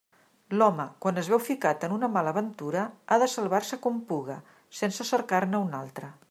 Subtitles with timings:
[0.59, 4.39] L'home, quan es veu ficat en una mala aventura, ha de salvar-se com puga,
[4.83, 6.11] sense cercar-ne una altra.